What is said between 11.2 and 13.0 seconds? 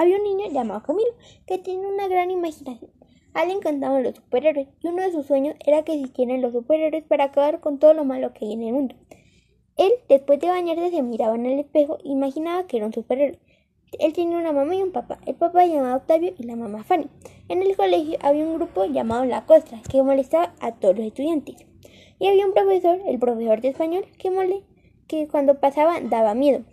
en el espejo e imaginaba que era un